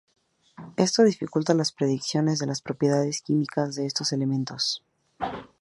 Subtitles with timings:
[0.77, 4.81] Esto dificulta la predicción de las propiedades químicas de estos elementos.